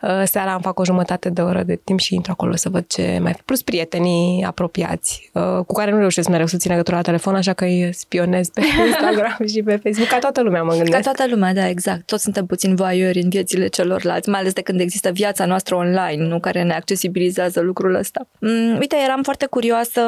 [0.03, 2.87] Uh, seara îmi fac o jumătate de oră de timp și intru acolo să văd
[2.87, 3.37] ce mai...
[3.45, 7.53] Plus prietenii apropiați, uh, cu care nu reușesc mereu să țin legătura la telefon, așa
[7.53, 10.09] că îi spionez pe Instagram și pe Facebook.
[10.09, 10.93] Ca toată lumea mă gândesc.
[10.93, 12.07] Ca toată lumea, da, exact.
[12.07, 16.27] Toți suntem puțin voiori în viețile celorlalți, mai ales de când există viața noastră online,
[16.27, 18.29] nu care ne accesibilizează lucrul ăsta.
[18.41, 20.01] Mm, uite, eram foarte curioasă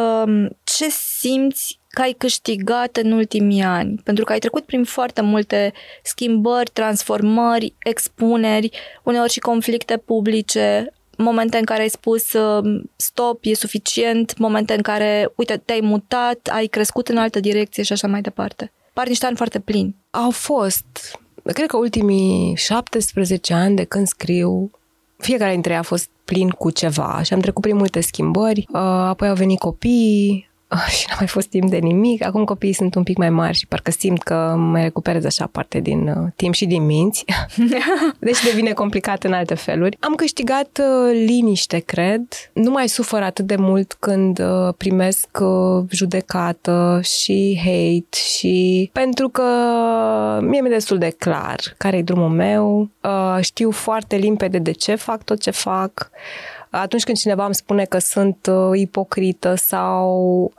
[0.80, 4.00] ce simți că ai câștigat în ultimii ani?
[4.04, 8.70] Pentru că ai trecut prin foarte multe schimbări, transformări, expuneri,
[9.02, 14.82] uneori și conflicte publice, momente în care ai spus uh, stop, e suficient, momente în
[14.82, 18.72] care, uite, te-ai mutat, ai crescut în altă direcție și așa mai departe.
[18.92, 19.96] Par niște ani foarte plini.
[20.10, 24.70] Au fost, cred că ultimii 17 ani de când scriu,
[25.18, 28.80] fiecare dintre ei a fost plin cu ceva și am trecut prin multe schimbări, uh,
[28.80, 30.49] apoi au venit copii, Ah,
[30.96, 32.24] și n-a mai fost timp de nimic.
[32.24, 35.80] Acum copiii sunt un pic mai mari și parcă simt că mai recuperez așa parte
[35.80, 37.24] din uh, timp și din minți.
[38.18, 39.96] deci devine complicat în alte feluri.
[40.00, 42.22] Am câștigat uh, liniște, cred.
[42.52, 49.28] Nu mai sufăr atât de mult când uh, primesc uh, judecată și hate și pentru
[49.28, 49.42] că
[50.42, 52.90] mie mi-e destul de clar care e drumul meu.
[53.02, 56.11] Uh, știu foarte limpede de ce fac tot ce fac
[56.70, 60.52] atunci când cineva îmi spune că sunt uh, ipocrită sau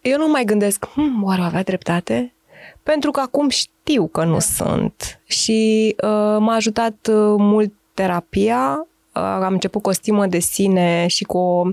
[0.00, 2.32] eu nu mai gândesc, hm, oare avea dreptate?
[2.82, 4.38] Pentru că acum știu că nu da.
[4.38, 10.38] sunt și uh, m-a ajutat uh, mult terapia Uh, am început cu o stimă de
[10.38, 11.64] sine și cu o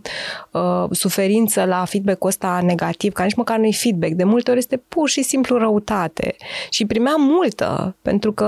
[0.51, 4.13] uh, suferință la feedback-ul ăsta negativ, care nici măcar nu-i feedback.
[4.13, 6.35] De multe ori este pur și simplu răutate.
[6.69, 8.45] Și primeam multă, pentru că,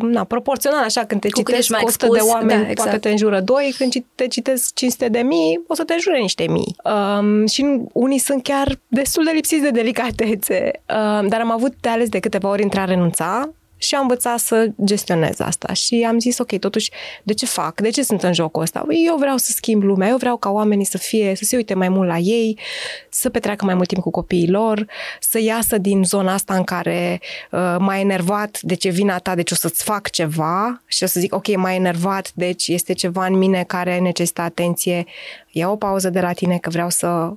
[0.00, 2.88] na, proporțional, așa, când te cu citești mai 100 expus, de oameni, da, exact.
[2.88, 6.46] poate te înjură doi, când te citesc 500 de mii, o să te înjure niște
[6.48, 6.76] mii.
[6.84, 10.70] Um, și unii sunt chiar destul de lipsiți de delicatețe.
[10.88, 14.38] Um, dar am avut de ales de câteva ori între a renunța și am învățat
[14.38, 16.90] să gestionez asta și am zis, ok, totuși,
[17.22, 17.80] de ce fac?
[17.80, 18.84] De ce sunt în jocul ăsta?
[19.06, 21.88] Eu vreau să schimb lumea, eu vreau ca oamenii să fie, să se uite mai
[21.88, 22.58] mult la ei,
[23.10, 24.86] să petreacă mai mult timp cu copiii lor,
[25.20, 29.50] să iasă din zona asta în care uh, m-a enervat, de ce vina ta, deci
[29.50, 33.38] o să-ți fac ceva și o să zic, ok, m-a enervat, deci este ceva în
[33.38, 35.04] mine care necesită atenție,
[35.50, 37.32] ia o pauză de la tine că vreau să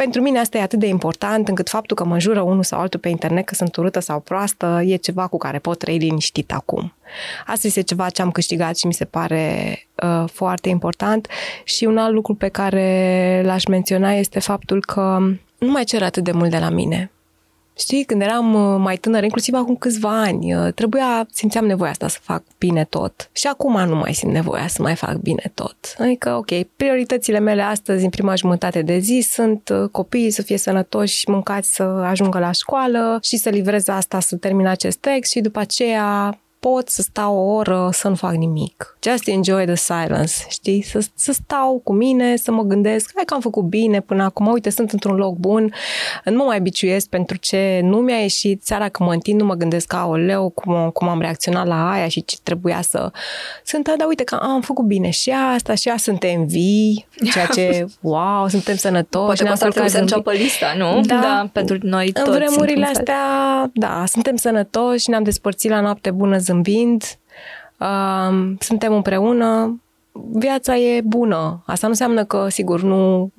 [0.00, 3.00] pentru mine asta e atât de important încât faptul că mă jură unul sau altul
[3.00, 6.94] pe internet că sunt urâtă sau proastă e ceva cu care pot trăi liniștit acum.
[7.46, 11.28] Asta este ceva ce am câștigat și mi se pare uh, foarte important
[11.64, 15.18] și un alt lucru pe care l-aș menționa este faptul că
[15.58, 17.10] nu mai cer atât de mult de la mine
[17.80, 22.08] Știi, când eram uh, mai tânără, inclusiv acum câțiva ani, uh, trebuia, simțeam nevoia asta
[22.08, 23.30] să fac bine tot.
[23.32, 25.76] Și acum nu mai simt nevoia să mai fac bine tot.
[25.98, 30.56] Adică, ok, prioritățile mele astăzi, în prima jumătate de zi, sunt uh, copiii să fie
[30.56, 35.40] sănătoși, mâncați să ajungă la școală și să livrez asta, să termin acest text și
[35.40, 38.96] după aceea pot să stau o oră să nu fac nimic.
[39.02, 40.82] Just enjoy the silence, știi?
[40.82, 44.46] Să, să stau cu mine, să mă gândesc, hai că am făcut bine până acum,
[44.46, 45.72] uite, sunt într-un loc bun,
[46.24, 49.54] nu mă mai biciuiesc pentru ce nu mi-a ieșit, seara că mă întind, nu mă
[49.54, 53.10] gândesc, leu cum, cum am reacționat la aia și ce trebuia să...
[53.64, 57.86] Sunt, dar uite că am făcut bine și asta și asta, suntem vii, ceea ce,
[58.00, 59.24] wow, suntem sănătoși.
[59.24, 61.00] Poate că asta trebuie să înceapă lista, nu?
[61.00, 62.28] Da, da pentru noi toți.
[62.28, 63.16] În vremurile astea,
[63.72, 67.18] da, suntem sănătoși, ne-am despărțit la noapte bună zâmbind,
[67.78, 69.80] uh, suntem împreună,
[70.32, 71.62] viața e bună.
[71.66, 73.30] Asta nu înseamnă că, sigur, nu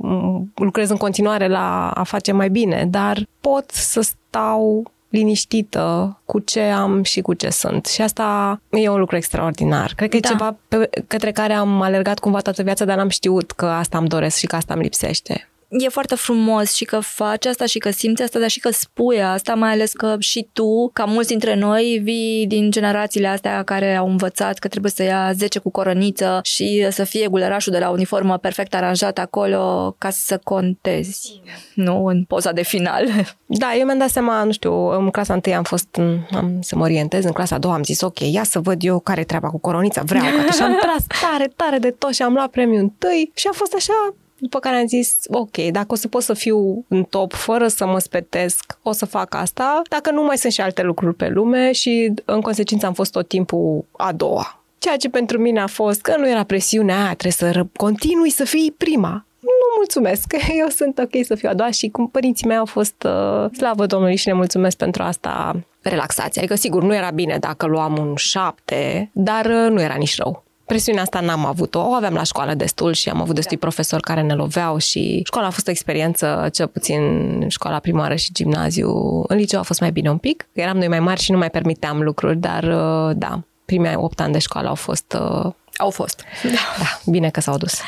[0.56, 6.62] lucrez în continuare la a face mai bine, dar pot să stau liniștită cu ce
[6.62, 7.86] am și cu ce sunt.
[7.86, 9.93] Și asta e un lucru extraordinar.
[9.95, 10.28] Cred că da.
[10.28, 13.97] e ceva pe, către care am alergat cumva toată viața, dar n-am știut că asta
[13.97, 17.77] îmi doresc și că asta îmi lipsește e foarte frumos și că faci asta și
[17.77, 21.29] că simți asta, dar și că spui asta, mai ales că și tu, ca mulți
[21.29, 25.71] dintre noi, vii din generațiile astea care au învățat că trebuie să ia 10 cu
[25.71, 31.41] corăniță și să fie gulerașul de la uniformă perfect aranjat acolo ca să contezi,
[31.73, 33.07] nu în poza de final.
[33.53, 35.88] Da, eu mi-am dat seama, nu știu, în clasa întâi am fost,
[36.31, 38.99] am să mă orientez, în clasa a doua am zis, ok, ia să văd eu
[38.99, 42.21] care e treaba cu coronița, vreau, că și am tras tare, tare de tot și
[42.21, 45.95] am luat premiul întâi și a fost așa, după care am zis, ok, dacă o
[45.95, 50.12] să pot să fiu în top fără să mă spetesc, o să fac asta, dacă
[50.12, 53.86] nu mai sunt și alte lucruri pe lume și în consecință am fost tot timpul
[53.91, 54.63] a doua.
[54.77, 58.43] Ceea ce pentru mine a fost că nu era presiunea aia, trebuie să continui să
[58.43, 59.25] fii prima.
[59.39, 63.04] Nu mulțumesc, eu sunt ok să fiu a doua și cum părinții mei au fost
[63.06, 66.38] uh, slavă Domnului și ne mulțumesc pentru asta relaxați.
[66.38, 70.43] Adică sigur nu era bine dacă luam un șapte, dar uh, nu era nici rău
[70.71, 71.79] presiunea asta n-am avut-o.
[71.79, 73.65] O aveam la școală destul și am avut destui da.
[73.65, 77.01] profesori care ne loveau și școala a fost o experiență, cel puțin
[77.47, 78.89] școala primară și gimnaziu.
[79.27, 80.47] În liceu a fost mai bine un pic.
[80.53, 84.34] Eram noi mai mari și nu mai permiteam lucruri, dar uh, da, primii opt ani
[84.34, 86.23] de școală au fost uh, au fost.
[86.43, 86.49] Da.
[86.77, 87.79] da, bine că s-au dus.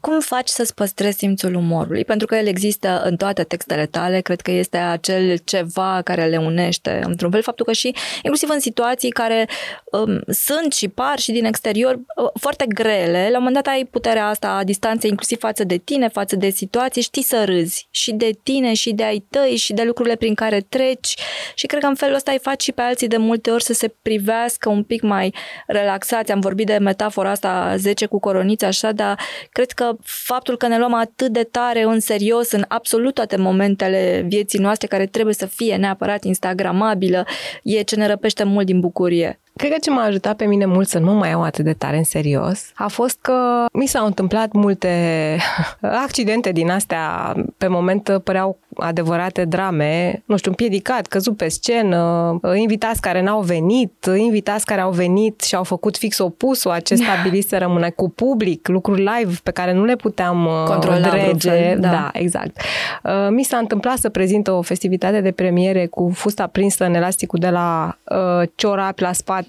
[0.00, 2.04] Cum faci să-ți păstrezi simțul umorului?
[2.04, 6.36] Pentru că el există în toate textele tale, cred că este acel ceva care le
[6.36, 7.42] unește într-un fel.
[7.42, 9.48] Faptul că și, inclusiv în situații care
[9.84, 13.84] um, sunt și par și din exterior uh, foarte grele, la un moment dat ai
[13.84, 18.12] puterea asta a distanței, inclusiv față de tine, față de situații, știi să râzi și
[18.12, 21.14] de tine și de ai tăi și de lucrurile prin care treci
[21.54, 23.72] și cred că în felul ăsta ai faci și pe alții de multe ori să
[23.72, 25.34] se privească un pic mai
[25.66, 26.32] relaxați.
[26.32, 29.20] Am vorbit de metafora asta 10 cu coronița așa, dar
[29.52, 34.24] cred că faptul că ne luăm atât de tare în serios în absolut toate momentele
[34.28, 37.24] vieții noastre care trebuie să fie neapărat instagramabilă
[37.62, 39.40] e ce ne răpește mult din bucurie.
[39.56, 41.96] Cred că ce m-a ajutat pe mine mult să nu mai iau atât de tare
[41.96, 45.36] în serios a fost că mi s-au întâmplat multe
[46.04, 47.34] accidente din astea.
[47.56, 54.08] Pe moment păreau adevărate drame, nu știu, împiedicat, căzut pe scenă, invitați care n-au venit,
[54.16, 58.68] invitați care au venit și au făcut fix opusul, ce stabilit să rămână cu public,
[58.68, 61.74] lucruri live pe care nu le puteam uh, controla drege.
[61.74, 61.88] Da.
[61.88, 62.60] da, exact.
[63.04, 67.38] Uh, mi s-a întâmplat să prezint o festivitate de premiere cu fusta prinsă în elasticul
[67.38, 69.39] de la uh, ciorapi la spate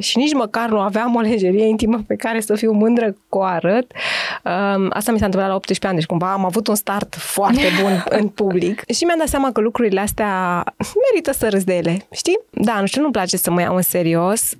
[0.00, 3.42] și nici măcar nu aveam o lejerie intimă pe care să fiu mândră cu o
[3.42, 3.92] arăt.
[4.44, 7.60] Uh, asta mi s-a întâmplat la 18 ani, deci cumva am avut un start foarte
[7.82, 10.64] bun în public și mi-am dat seama că lucrurile astea
[11.10, 12.38] merită să râs de ele, știi?
[12.50, 14.52] Da, nu știu, nu-mi place să mă iau în serios.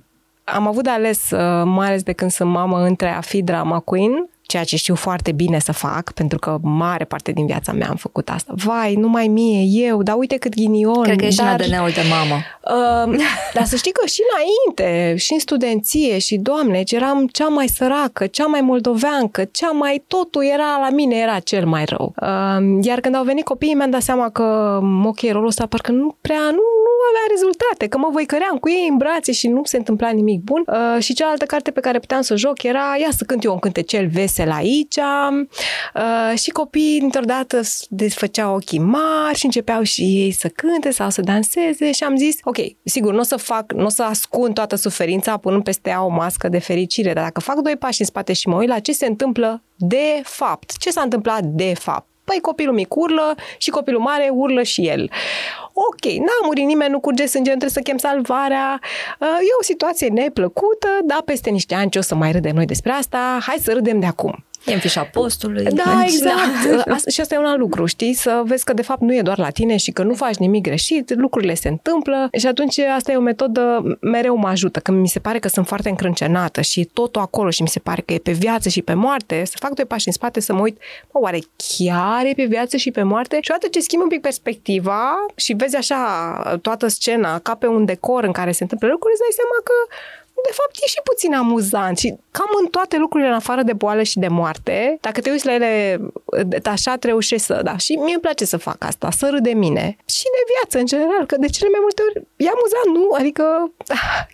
[0.43, 3.79] Am avut de ales, uh, mai ales de când sunt mamă, între a fi drama
[3.79, 7.87] queen ceea ce știu foarte bine să fac, pentru că mare parte din viața mea
[7.89, 8.53] am făcut asta.
[8.55, 11.01] Vai, numai mie, eu, dar uite cât ghinion.
[11.01, 12.35] Cred că e și dar, în ADN-ul de mamă.
[12.35, 13.19] Uh,
[13.55, 18.27] dar să știi că și înainte, și în studenție, și, doamne, eram cea mai săracă,
[18.27, 20.03] cea mai moldoveancă, cea mai...
[20.07, 22.13] Totul era la mine, era cel mai rău.
[22.21, 26.15] Uh, iar când au venit copiii, mi-am dat seama că, ok, rolul ăsta parcă nu
[26.21, 29.61] prea, nu, nu avea rezultate, că mă voi căream cu ei în brațe și nu
[29.63, 30.63] se întâmpla nimic bun.
[30.67, 33.59] Uh, și cealaltă carte pe care puteam să joc era, ia să cânt eu un
[33.59, 40.01] cântecel vesel la aici uh, și copiii dintr-o dată desfăceau ochii mari și începeau și
[40.01, 43.71] ei să cânte sau să danseze și am zis, ok, sigur, nu o să fac,
[43.71, 47.39] nu o să ascund toată suferința punând peste ea o mască de fericire, dar dacă
[47.39, 50.89] fac doi pași în spate și mă uit la ce se întâmplă de fapt, ce
[50.89, 55.11] s-a întâmplat de fapt, Păi copilul mic urlă și copilul mare urlă și el.
[55.87, 58.79] Ok, n-a murit nimeni, nu curge sânge, nu trebuie să chem salvarea,
[59.19, 62.65] uh, e o situație neplăcută, da, peste niște ani ce o să mai râdem noi
[62.65, 64.45] despre asta, hai să râdem de acum.
[64.65, 65.63] E în fișa postului.
[65.63, 66.85] Da, exact.
[66.85, 66.95] Da.
[67.13, 68.13] și asta e un alt lucru, știi?
[68.13, 70.63] Să vezi că de fapt nu e doar la tine și că nu faci nimic
[70.63, 74.79] greșit, lucrurile se întâmplă și atunci asta e o metodă mereu mă ajută.
[74.79, 78.01] Când mi se pare că sunt foarte încrâncenată și totul acolo și mi se pare
[78.01, 80.61] că e pe viață și pe moarte, să fac doi pași în spate să mă
[80.61, 80.77] uit,
[81.11, 83.35] mă, oare chiar e pe viață și pe moarte?
[83.41, 85.99] Și odată ce schimb un pic perspectiva și vezi așa
[86.61, 89.73] toată scena ca pe un decor în care se întâmplă lucruri, îți dai seama că
[90.47, 94.03] de fapt e și puțin amuzant și cam în toate lucrurile în afară de boală
[94.03, 95.99] și de moarte, dacă te uiți la ele
[96.63, 99.97] așa, reușești să, da, și mie îmi place să fac asta, să râd de mine
[100.05, 103.15] și de viață în general, că de cele mai multe ori e amuzant, nu?
[103.19, 103.71] Adică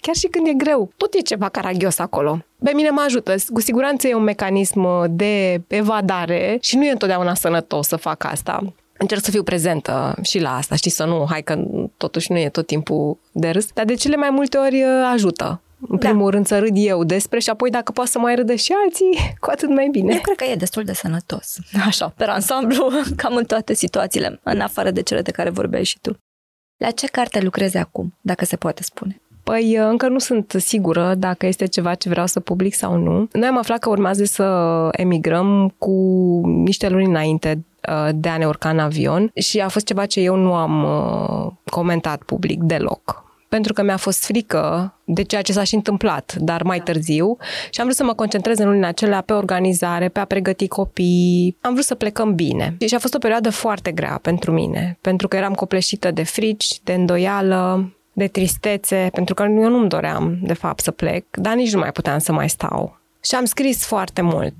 [0.01, 2.39] chiar și când e greu, tot e ceva caragios acolo.
[2.63, 3.35] Pe mine mă ajută.
[3.53, 8.73] Cu siguranță e un mecanism de evadare și nu e întotdeauna sănătos să fac asta
[8.97, 11.63] încerc să fiu prezentă și la asta, știi, să nu, hai că
[11.97, 15.61] totuși nu e tot timpul de râs, dar de cele mai multe ori ajută.
[15.79, 16.07] În da.
[16.07, 19.17] primul rând să râd eu despre și apoi dacă poate să mai râdă și alții,
[19.39, 20.13] cu atât mai bine.
[20.13, 21.57] Eu cred că e destul de sănătos.
[21.85, 25.99] Așa, pe ansamblu, cam în toate situațiile, în afară de cele de care vorbeai și
[26.01, 26.17] tu.
[26.77, 29.21] La ce carte lucrezi acum, dacă se poate spune?
[29.43, 33.27] Păi încă nu sunt sigură dacă este ceva ce vreau să public sau nu.
[33.31, 35.91] Noi am aflat că urmează să emigrăm cu
[36.45, 40.19] niște luni înainte uh, de a ne urca în avion și a fost ceva ce
[40.19, 45.51] eu nu am uh, comentat public deloc pentru că mi-a fost frică de ceea ce
[45.51, 47.37] s-a și întâmplat, dar mai târziu
[47.69, 51.57] și am vrut să mă concentrez în lunile acelea pe organizare, pe a pregăti copii.
[51.61, 52.75] Am vrut să plecăm bine.
[52.87, 56.79] Și a fost o perioadă foarte grea pentru mine, pentru că eram copleșită de frici,
[56.83, 61.73] de îndoială, de tristețe, pentru că eu nu-mi doream, de fapt, să plec, dar nici
[61.73, 62.99] nu mai puteam să mai stau.
[63.23, 64.55] Și am scris foarte mult.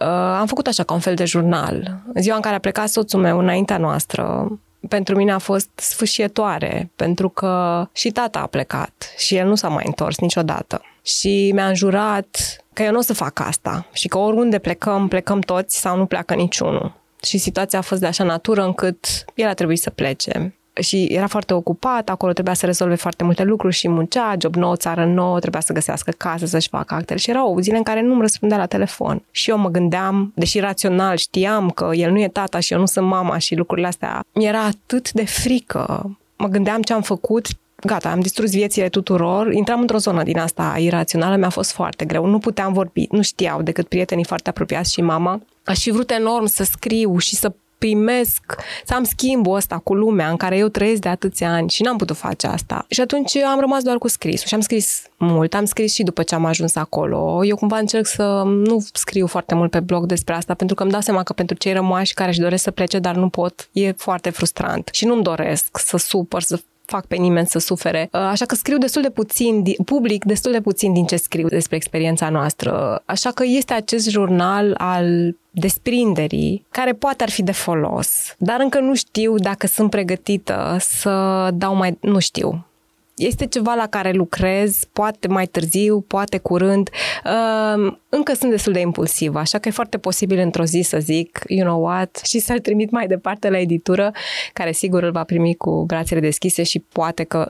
[0.00, 0.06] Uh,
[0.38, 2.00] am făcut așa ca un fel de jurnal.
[2.14, 4.52] În ziua în care a plecat soțul meu înaintea noastră,
[4.88, 9.68] pentru mine a fost sfâșietoare, pentru că și tata a plecat și el nu s-a
[9.68, 10.82] mai întors niciodată.
[11.02, 15.40] Și mi-a înjurat că eu nu o să fac asta și că oriunde plecăm, plecăm
[15.40, 16.92] toți sau nu pleacă niciunul.
[17.22, 21.26] Și situația a fost de așa natură încât el a trebuit să plece și era
[21.26, 25.38] foarte ocupat, acolo trebuia să rezolve foarte multe lucruri și muncea, job nou, țară nouă,
[25.38, 28.56] trebuia să găsească casă, să-și facă actele și erau zile în care nu îmi răspundea
[28.56, 29.22] la telefon.
[29.30, 32.86] Și eu mă gândeam, deși rațional știam că el nu e tata și eu nu
[32.86, 36.16] sunt mama și lucrurile astea, mi-era atât de frică.
[36.36, 37.46] Mă gândeam ce am făcut,
[37.84, 42.26] gata, am distrus viețile tuturor, intram într-o zonă din asta irațională, mi-a fost foarte greu,
[42.26, 45.40] nu puteam vorbi, nu știau decât prietenii foarte apropiați și mama.
[45.64, 48.42] Aș fi vrut enorm să scriu și să primesc,
[48.84, 51.96] să am schimbul ăsta cu lumea în care eu trăiesc de atâția ani și n-am
[51.96, 52.84] putut face asta.
[52.88, 56.22] Și atunci am rămas doar cu scrisul și am scris mult, am scris și după
[56.22, 57.44] ce am ajuns acolo.
[57.44, 60.92] Eu cumva încerc să nu scriu foarte mult pe blog despre asta, pentru că îmi
[60.92, 63.92] dau seama că pentru cei rămași care își doresc să plece, dar nu pot, e
[63.92, 64.88] foarte frustrant.
[64.92, 66.60] Și nu-mi doresc să supăr, să
[66.90, 68.08] fac pe nimeni să sufere.
[68.12, 71.76] Uh, așa că scriu destul de puțin, public destul de puțin din ce scriu despre
[71.76, 73.02] experiența noastră.
[73.04, 78.80] Așa că este acest jurnal al desprinderii, care poate ar fi de folos, dar încă
[78.80, 81.96] nu știu dacă sunt pregătită să dau mai...
[82.00, 82.62] nu știu
[83.18, 86.90] este ceva la care lucrez, poate mai târziu, poate curând.
[87.24, 91.40] Ehm, încă sunt destul de impulsivă, așa că e foarte posibil într-o zi să zic,
[91.46, 94.12] you know what, și să-l trimit mai departe la editură,
[94.52, 97.48] care sigur îl va primi cu brațele deschise și poate că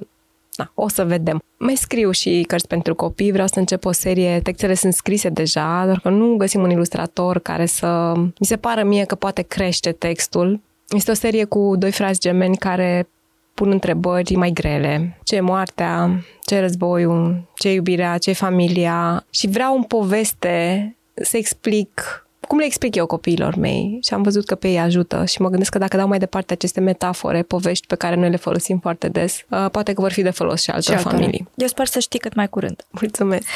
[0.59, 1.43] Na, o să vedem.
[1.59, 5.83] Mai scriu și cărți pentru copii, vreau să încep o serie, textele sunt scrise deja,
[5.85, 8.13] doar că nu găsim un ilustrator care să...
[8.17, 10.61] Mi se pară mie că poate crește textul.
[10.89, 13.09] Este o serie cu doi frați gemeni care
[13.55, 15.19] pun întrebări mai grele.
[15.23, 16.25] Ce e moartea?
[16.47, 17.49] Ce e războiul?
[17.55, 18.19] Ce e iubirea?
[18.19, 19.27] Ce e familia?
[19.31, 24.47] Și vreau în poveste să explic cum le explic eu copiilor mei și am văzut
[24.47, 27.87] că pe ei ajută și mă gândesc că dacă dau mai departe aceste metafore, povești
[27.87, 30.71] pe care noi le folosim foarte des, uh, poate că vor fi de folos și
[30.71, 31.49] altor și familii.
[31.55, 32.85] Eu sper să știi cât mai curând.
[32.91, 33.47] Mulțumesc!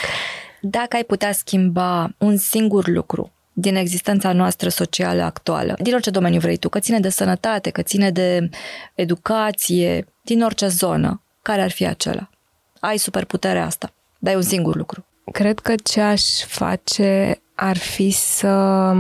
[0.61, 6.41] Dacă ai putea schimba un singur lucru din existența noastră socială actuală, din orice domeniu
[6.41, 8.49] vrei tu, că ține de sănătate, că ține de
[8.95, 12.31] educație, din orice zonă, care ar fi acela?
[12.81, 15.05] Ai superputerea asta, dai un singur lucru.
[15.33, 18.93] Cred că ce aș face ar fi să,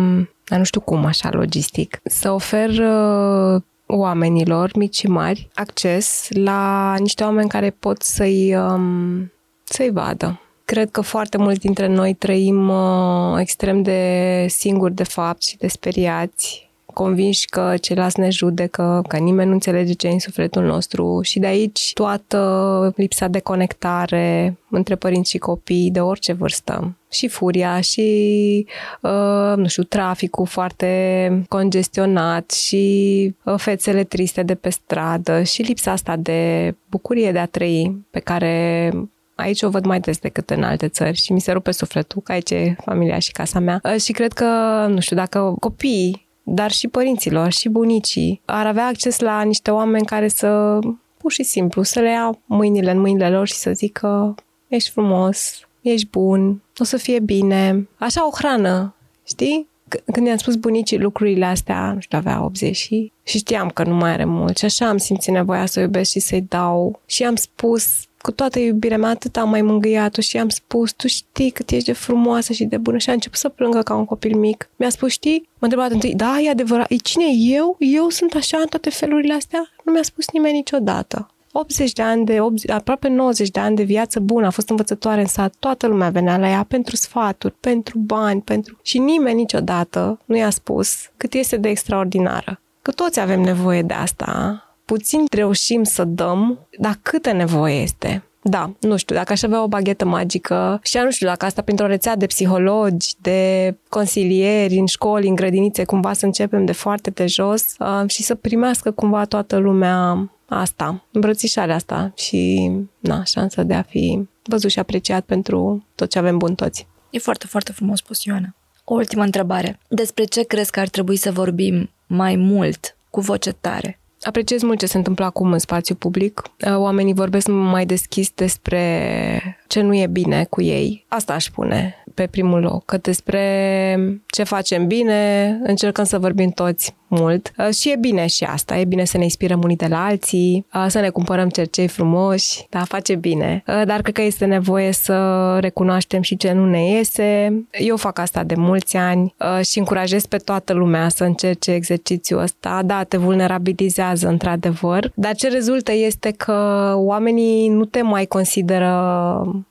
[0.48, 7.24] nu știu cum așa logistic, să ofer uh, oamenilor, mici și mari, acces la niște
[7.24, 9.32] oameni care pot să-i, um,
[9.64, 10.40] să-i vadă.
[10.64, 15.68] Cred că foarte mulți dintre noi trăim uh, extrem de singuri de fapt și de
[15.68, 21.20] speriați, convinși că ceilalți ne judecă, că nimeni nu înțelege ce e în sufletul nostru
[21.22, 27.28] și de aici toată lipsa de conectare între părinți și copii de orice vârstă și
[27.28, 28.66] furia și,
[29.00, 35.90] uh, nu știu, traficul foarte congestionat și uh, fețele triste de pe stradă și lipsa
[35.90, 38.90] asta de bucurie de a trăi pe care
[39.34, 42.32] aici o văd mai des decât în alte țări și mi se rupe sufletul, că
[42.32, 43.80] aici e familia și casa mea.
[43.84, 44.46] Uh, și cred că,
[44.88, 50.06] nu știu, dacă copiii, dar și părinților și bunicii ar avea acces la niște oameni
[50.06, 50.78] care să,
[51.16, 54.34] pur și simplu, să le ia mâinile în mâinile lor și să zică
[54.68, 57.88] ești frumos, ești bun, o să fie bine.
[57.98, 58.94] Așa o hrană,
[59.26, 59.70] știi?
[60.12, 63.94] Când i-am spus bunicii lucrurile astea, nu știu, avea 80 și, și știam că nu
[63.94, 67.00] mai are mult și așa am simțit nevoia să o iubesc și să-i dau.
[67.06, 67.84] Și am spus,
[68.22, 71.86] cu toată iubirea mea, atât am mai mângâiat-o și am spus, tu știi cât ești
[71.86, 74.68] de frumoasă și de bună și a început să plângă ca un copil mic.
[74.76, 75.48] Mi-a spus, știi?
[75.52, 77.76] M-a întrebat întâi, da, e adevărat, e cine eu?
[77.78, 79.70] Eu sunt așa în toate felurile astea?
[79.84, 81.26] Nu mi-a spus nimeni niciodată.
[81.52, 85.20] 80 de ani de, 80, aproape 90 de ani de viață bună, a fost învățătoare
[85.20, 88.78] în sat, toată lumea venea la ea pentru sfaturi, pentru bani, pentru...
[88.82, 92.60] Și nimeni niciodată nu i-a spus cât este de extraordinară.
[92.82, 94.62] Că toți avem nevoie de asta.
[94.84, 98.22] Puțin reușim să dăm, dar câtă nevoie este.
[98.44, 101.86] Da, nu știu, dacă aș avea o baghetă magică și nu știu dacă asta printr-o
[101.86, 107.26] rețea de psihologi, de consilieri în școli, în grădinițe, cumva să începem de foarte de
[107.26, 113.74] jos uh, și să primească cumva toată lumea asta, îmbrățișarea asta și na, șansa de
[113.74, 116.86] a fi văzut și apreciat pentru tot ce avem bun toți.
[117.10, 118.54] E foarte, foarte frumos spus, Ioana.
[118.84, 119.78] O ultimă întrebare.
[119.88, 124.00] Despre ce crezi că ar trebui să vorbim mai mult, cu voce tare?
[124.22, 126.42] Apreciez mult ce se întâmplă acum în spațiu public.
[126.74, 131.04] Oamenii vorbesc mai deschis despre ce nu e bine cu ei.
[131.08, 136.94] Asta aș spune pe primul loc, că despre ce facem bine, încercăm să vorbim toți
[137.18, 140.04] mult uh, și e bine și asta, e bine să ne inspirăm unii de la
[140.04, 144.44] alții, uh, să ne cumpărăm cercei frumoși, da, face bine, uh, dar cred că este
[144.44, 147.62] nevoie să recunoaștem și ce nu ne iese.
[147.70, 152.82] Eu fac asta de mulți ani și încurajez pe toată lumea să încerce exercițiul ăsta.
[152.84, 158.90] Da, te vulnerabilizează într-adevăr, dar ce rezultă este că oamenii nu te mai consideră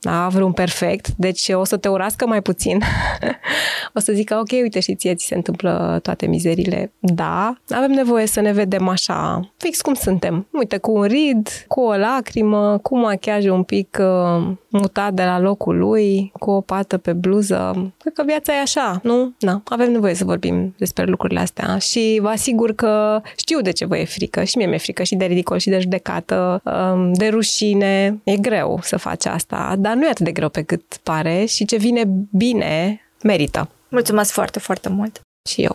[0.00, 2.78] da, vreun perfect, deci o să te urască mai puțin.
[3.96, 6.92] o să zică, ok, uite și ție ți se întâmplă toate mizerile.
[6.98, 7.31] Da,
[7.68, 10.46] avem nevoie să ne vedem așa, fix cum suntem.
[10.50, 15.40] Uite, cu un rid, cu o lacrimă, cu machiajul un pic uh, mutat de la
[15.40, 17.92] locul lui, cu o pată pe bluză.
[17.98, 19.32] Cred că viața e așa, nu?
[19.38, 23.84] Da, avem nevoie să vorbim despre lucrurile astea și vă asigur că știu de ce
[23.84, 27.28] vă e frică și mie mi-e frică și de ridicol și de judecată, um, de
[27.28, 28.20] rușine.
[28.24, 31.64] E greu să faci asta, dar nu e atât de greu pe cât pare și
[31.64, 33.68] ce vine bine merită.
[33.88, 35.20] Mulțumesc foarte, foarte mult!
[35.48, 35.74] Și eu.